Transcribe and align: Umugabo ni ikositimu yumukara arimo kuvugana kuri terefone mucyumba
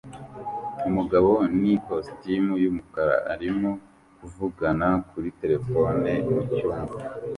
Umugabo 0.89 1.31
ni 1.59 1.69
ikositimu 1.77 2.53
yumukara 2.63 3.15
arimo 3.33 3.71
kuvugana 4.17 4.87
kuri 5.09 5.29
terefone 5.39 6.11
mucyumba 6.33 6.95